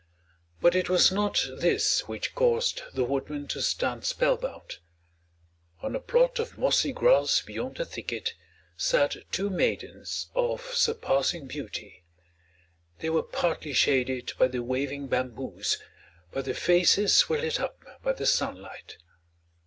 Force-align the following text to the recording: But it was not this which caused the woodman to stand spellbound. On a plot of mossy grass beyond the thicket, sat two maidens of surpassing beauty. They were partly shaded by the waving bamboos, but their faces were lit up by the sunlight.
But 0.61 0.73
it 0.75 0.89
was 0.89 1.11
not 1.11 1.45
this 1.59 2.07
which 2.07 2.33
caused 2.33 2.81
the 2.91 3.03
woodman 3.03 3.47
to 3.49 3.61
stand 3.61 4.03
spellbound. 4.03 4.79
On 5.83 5.95
a 5.95 5.99
plot 5.99 6.39
of 6.39 6.57
mossy 6.57 6.91
grass 6.91 7.43
beyond 7.43 7.77
the 7.77 7.85
thicket, 7.85 8.33
sat 8.75 9.15
two 9.31 9.51
maidens 9.51 10.31
of 10.33 10.65
surpassing 10.73 11.45
beauty. 11.45 12.03
They 12.97 13.11
were 13.11 13.21
partly 13.21 13.73
shaded 13.73 14.33
by 14.39 14.47
the 14.47 14.63
waving 14.63 15.05
bamboos, 15.05 15.77
but 16.31 16.45
their 16.45 16.55
faces 16.55 17.29
were 17.29 17.37
lit 17.37 17.59
up 17.59 17.77
by 18.01 18.13
the 18.13 18.25
sunlight. 18.25 18.97